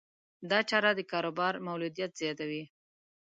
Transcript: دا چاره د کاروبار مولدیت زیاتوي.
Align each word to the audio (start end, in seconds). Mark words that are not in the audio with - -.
دا 0.49 0.59
چاره 0.69 0.91
د 0.95 1.01
کاروبار 1.11 1.53
مولدیت 1.67 2.11
زیاتوي. 2.21 2.63